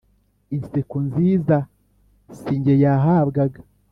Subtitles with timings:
[0.55, 1.57] inseko nziza
[2.37, 3.59] si njye yahabwaga